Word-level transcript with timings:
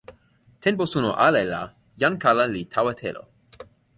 tenpo 0.63 0.85
suno 0.93 1.11
ale 1.25 1.43
la, 1.51 1.61
jan 2.01 2.15
kala 2.23 2.45
li 2.53 2.61
tawa 2.73 2.93
telo. 3.01 3.23